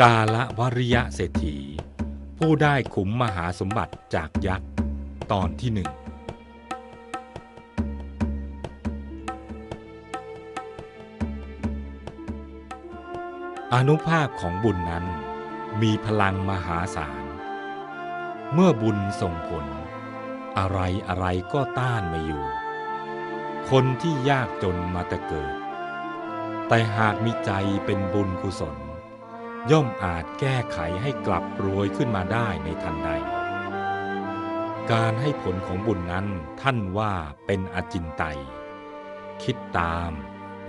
[0.00, 1.56] กาละวริยะเศรษฐี
[2.38, 4.68] ผู้ได้ขุมมหาสมบัติจากยักษ์
[5.32, 5.90] ตอนที่หนึ่ง
[13.74, 15.04] อนุภาพของบุญนั้น
[15.82, 17.22] มีพลังมหาศาล
[18.52, 19.66] เมื่อบุญส่งผล
[20.58, 20.78] อะไร
[21.08, 22.44] อะไรก็ต้านไม่อยู่
[23.70, 25.54] คนที่ยากจนมาแต่เกิด
[26.68, 27.50] แต่หากมีใจ
[27.84, 28.76] เป็นบุญกุศล
[29.70, 33.10] ย่อมอาจแก้ไขให้กลับรวยขึ้นมาได้ในทันใด
[34.92, 36.26] การให้ผลของบุญนั้น
[36.62, 37.14] ท่านว่า
[37.46, 38.38] เป็นอจินไตย
[39.42, 40.12] คิดตาม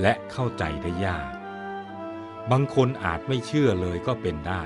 [0.00, 1.30] และเข้าใจได้ยาก
[2.50, 4.64] บางคนอาจไม่เชื่อเลยก็เป็นได้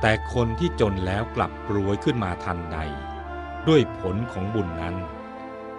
[0.00, 2.78] แต่คนที่จนแล้วกลับรวยขึ้นมาทันใด
[3.68, 4.96] ด้วยผลของบุญนั้น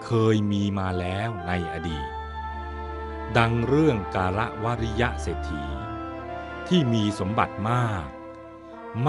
[0.05, 2.07] เคยมีมาแล้วในอดีต
[3.37, 5.63] ดังเรื่องกาละวริยะเศรษฐี
[6.75, 8.07] ที่มีสมบัติมาก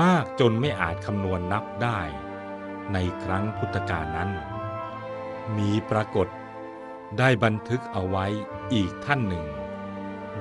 [0.00, 2.00] มากจนไม่อาจคำนวณนับได้
[2.92, 4.30] ในครั้งพุทธกาลนั้น
[5.56, 6.28] มีปรากฏ
[7.18, 8.26] ได้บันทึกเอาไว้
[8.74, 9.46] อีกท่านหนึ่ง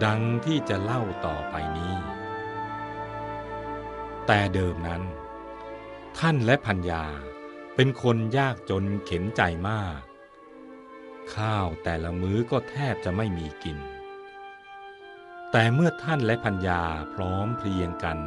[0.05, 1.95] ดังที่จะเล่าต่อไปนี้
[4.27, 5.01] แต่เดิมนั้น
[6.19, 7.05] ท่านและพัญญา
[7.75, 9.99] เป็นคนยากจนเข็นใจมาก
[11.35, 13.77] ข้าวแต่ละมื้อก็แทบจะไม่มีกิน
[15.51, 16.81] แต่เมื่อท่านและพัญญา
[17.13, 18.19] พร้อมเพรียงกัน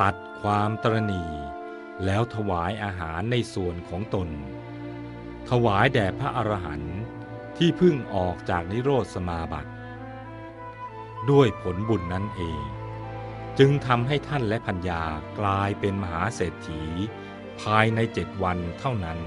[0.00, 1.24] ตัดความตรณี
[2.04, 4.28] แล้วถวายอาหารในส่วนของตน
[5.50, 6.98] ถวายแด่พระอรหันต์
[7.56, 9.72] ที่เพิ่งออกจากนิโรธสมาบัติ
[11.30, 12.62] ด้วยผลบุญนั้นเอง
[13.58, 15.02] จึงทำให้ท่านและพัญญา
[15.38, 16.82] กลายเป็นมหาเศรษฐี
[17.60, 19.18] ภายในเจ็ดวันเท่านั้น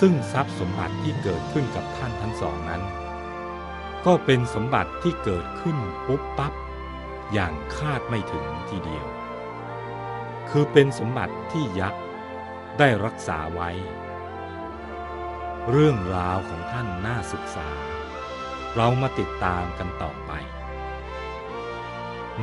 [0.00, 2.82] ซึ่งทรัพย์สมบัติที่เกิดขึ้นกับท่านทั้งสองนั้น
[4.06, 6.52] ก็เป็นสมบัติที่เกิดขึ้นปุ๊บปั๊บ
[7.32, 9.06] อย่างคาดไม่ถึงทีเดียว
[10.50, 12.02] คือเป็นสมบัติที่ยักษ์
[12.78, 13.70] ได้รักษาไว้
[15.70, 17.68] เรื่องราวของท่านน่าศึกษา
[18.74, 20.32] เรามาติดตามกันต่อไป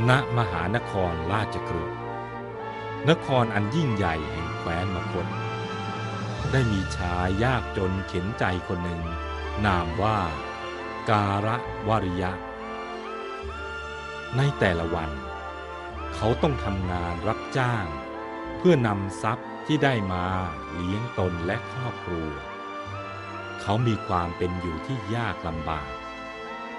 [0.10, 1.98] ณ มหานครราชกฤห์
[3.10, 5.28] นครอันยิ่งใหญ่แห่งแคว้นมคต
[6.52, 9.02] ได้มีชายยากจนเข็นใจคนหนึ่ง
[9.66, 10.20] นามว่า
[11.12, 11.56] การะ
[11.88, 12.32] วริยะ
[14.38, 15.12] ในแต่ละวัน
[16.16, 17.86] เขาต้องทำงานรับจ้าง
[18.58, 20.26] เพื่อนำทรัพย์ที่ได้มา
[20.74, 22.30] เลี้ยงตนและครอบครัว
[23.62, 25.90] เขามีความเป็นอยู่ที่ยากลำบาก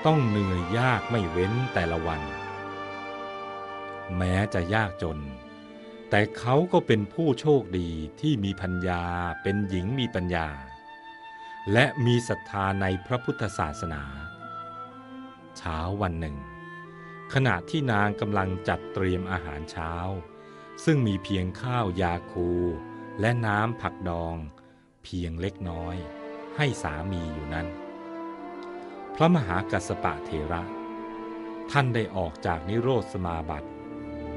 [0.07, 2.21] ต้องเหนื่อยยากไม่เว้นแต่ละวัน
[4.17, 5.19] แม้จะยากจน
[6.11, 9.03] แต่เขาก็เป็นผู้โชคดีที่มีพัญญา
[9.43, 10.49] เป็นหญิงมีปัญญา
[11.73, 14.03] และมีศรัทธาในพระพุทธศาสนา
[15.57, 16.37] เช้าวันหนึ่ง
[17.35, 19.93] ขณะที่นางกำลังจัดเตรียมอาหารเช้า
[20.85, 22.51] ซึ่งมีเพียงข้าวยาคู
[23.21, 24.37] และน้ำผักดอง
[25.05, 25.97] เพียงเล็กน้อย
[26.57, 27.67] ให้สามีอยู่นั้น
[29.15, 30.63] พระมหากัสสปะเถระ
[31.71, 33.71] ท่านได้ออกจากนิโรธสมาบัติ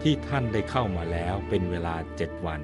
[0.01, 2.61] ที่ท่านได้เข้ามาแล้วเป็นเวลาเจ็ดวัน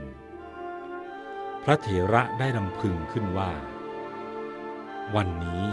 [1.63, 3.51] พระเถระได้รำพึงขึ้นว่า
[5.13, 5.65] วันนี้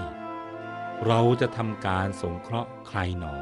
[1.07, 3.37] เราจะทำการสงเคราะห์ใครหนอ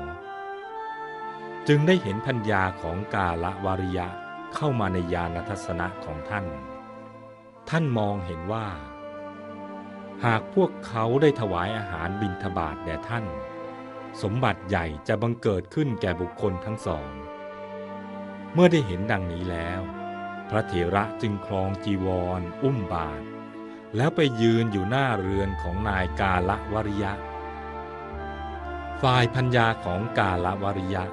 [1.69, 4.09] จึงได้เห็นพัญญาของกาละวาริยะ
[4.55, 6.47] เข้ามาในยานทัศนะของท่าน
[7.71, 8.69] ท่านมองเห็นว่า
[10.25, 13.25] หากพวกเขาได้ถวายอาหารบิณฑบาตแด่ท่าน
[14.23, 17.11] สมบัติใหญ่จะบังเกิดขึ้นแก่บุคคลทั้งสอง
[18.53, 19.81] เมื่อได้เห็นดังนี้แล้ว
[20.51, 22.07] พระเถระจึงคลองจีว
[22.41, 23.23] รอุ้มบาท
[23.97, 27.13] แล้วไปยืนอยู่หน้าเรือนของนายกาละวริยะ
[29.03, 31.05] ฝ่ายพัญญาของกาละวริยะ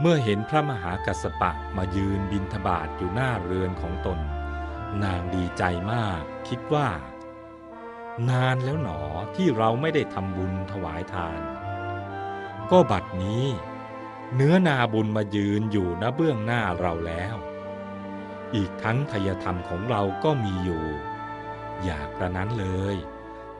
[0.00, 4.18] เมื่อเห็นพระมหากัสสปะมายืนบินทบาทอยู่หน้าเรือนของตน
[5.04, 5.62] นางดีใจ
[5.92, 6.88] มากคิดว่า
[8.30, 9.00] นานแล้วหนอ
[9.36, 11.40] ที่เราไม่ได้ทำบุญถวายทาน
[12.70, 13.44] ก็บัดนี้
[14.34, 17.36] เนื้อนาบุญมายืนอยู่ณเบื้องหน้าเราแล้ว
[18.54, 20.84] อีกทั้งทายธรรมของเราก็มีอยู่
[21.82, 22.96] อยากกระนั้นเลย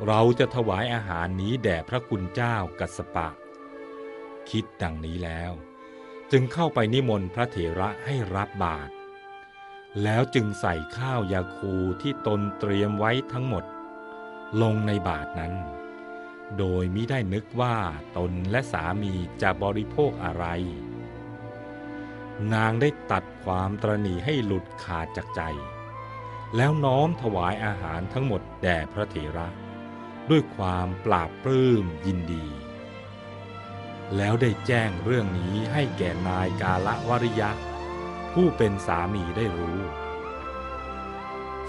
[0.06, 3.28] เราจะถวายอาหารนี้แด่พระคุณเจ้ากัสสปะ
[4.50, 5.52] คิดดังนี้แล้ว
[6.32, 8.92] จึงเข้าไปนิมนต์พระเถระให้รับบาตร
[10.02, 13.64] แล้วจึงใส่ข้าวยาคูที่ตนเตรียมไว้ทั้งหมด
[14.62, 15.54] ลงในบาตรนั้น
[16.58, 17.76] โดยมิได้นึกว่า
[18.16, 19.12] ตนและสามี
[19.42, 20.44] จะบริโภคอะไร
[22.54, 25.42] นางได้ตัดความตรณีให้หลุดขาดจากใจ
[26.56, 29.48] แล้วน้อมถวายอาหารทั้งหมดแด่พระเถระ
[30.30, 32.46] ด้วยความปราบปลื้มยินดี
[34.16, 37.50] แล้วได้แจ้งเรื่องนี้ให้แก่นายกาละวริยะ
[38.32, 39.80] ผู้เป็นสามีได้รู้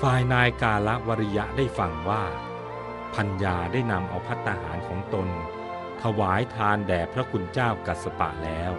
[0.01, 2.23] ฝ่ายนายกาละวริยะได้ฟังว่า
[3.15, 5.27] พัญญาได้นำเอาพัตตาหารของตน
[6.01, 8.71] ถวายทานแด่พระคุณเจ้ากัสสปะแล้ว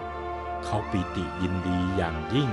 [0.63, 2.49] เขาปีติยินดีอย่างยิ่ง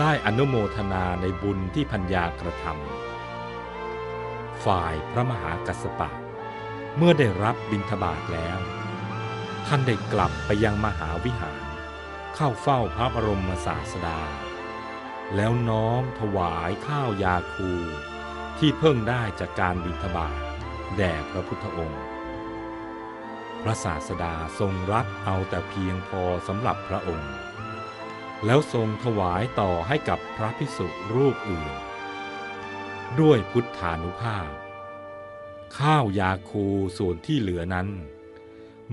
[0.00, 6.10] ได้อนุโมทนาในบุญที่พัญญากระทำฝ่ายพระมหากัสปะ
[6.96, 8.58] เมื่อได้รับบิณฑบาตแล้ว
[9.66, 11.62] ท่านได้กลับไปยังมหาวิหาร
[12.34, 14.20] เข้าเฝ้าพระบรมศาสดา
[15.36, 17.72] แล้วน้อมถวายข้าวยาคู
[18.58, 20.38] ที่เพิ่งได้จากการบิณฑบาต
[20.96, 22.04] แด่พระพุทธองค์
[23.62, 27.32] พระศาสดาทรงรับเอาแต่เพียงพอสำหรับพระองค์
[28.44, 31.72] แล้วทรงถวายต่อให้กับพระภิกษุรูปอื่น
[33.20, 34.50] ด้วยพุทธานุภาพ
[35.78, 36.66] ข้าวยาคู
[36.98, 37.88] ส่วนที่เหลือนั้น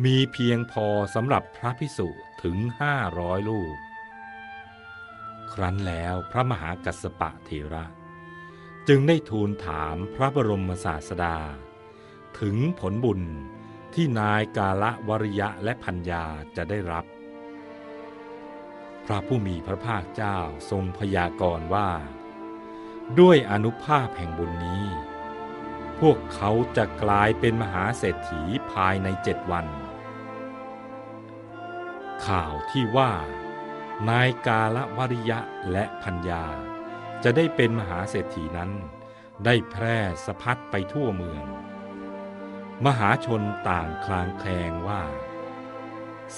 [0.05, 2.07] มีเพียงพอสำหรับพระภิกษุ
[2.43, 3.75] ถึงห้าร้อยลูก
[5.53, 7.85] ครั้นแล้วพระมหากัสสปะเถระ
[8.87, 11.37] จึงได้ทูลถามพระบรมศาสดา
[12.39, 13.21] ถึงผลบุญ
[13.93, 16.25] ที่นายกาละวริยะและพัญญา
[16.55, 17.05] จะได้รับ
[19.05, 20.37] พระผู้มีพระภาคเจ้า
[20.69, 21.91] ทรงพยากรณ์ว่า
[23.19, 24.85] ด้วยอนุภาพแห่งบุญนี้
[25.99, 28.41] พวกเขาจะกลายเป็นมหาเศรษฐี
[28.71, 29.65] ภายในเจ็ดวัน
[32.25, 33.11] ข่าวที่ว่า
[34.09, 35.39] นายกาละวริยะ
[35.71, 36.45] และพัญญา
[37.23, 38.71] จะได้เป็นมหาเศรษฐีนั้น
[39.45, 41.45] ได้แพร่สะพัดไปทั่วเมือง
[42.85, 45.03] มหาชนต่างคลางแคลงว่า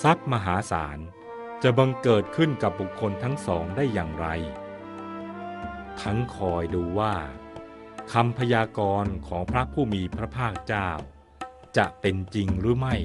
[0.02, 1.00] ทรัพย์มหาศาล
[1.64, 4.28] จะบังเกิดขึ้นกับบุคคลทั้งสองได้อย่างไร
[6.02, 7.16] ทั้งคอยดูว่า
[8.14, 10.90] คำพยากรณ์ของพระผู้มีพระภาคเจ้า
[11.78, 12.96] จะเป็นจริงหรือไม่